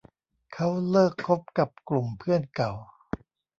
[0.53, 2.71] เค้าเลิกคบกับกลุ่มเพื่อนเก่า